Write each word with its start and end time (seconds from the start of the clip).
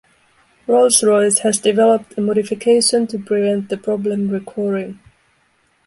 Rolls-Royce 0.65 1.37
has 1.43 1.59
developed 1.59 2.17
a 2.17 2.21
modification 2.21 3.05
to 3.05 3.19
prevent 3.19 3.69
the 3.69 3.77
problem 3.77 4.29
recurring. 4.29 4.99